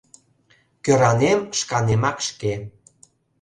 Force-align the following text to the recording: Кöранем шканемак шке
Кöранем 0.83 1.39
шканемак 1.57 2.17
шке 2.27 2.53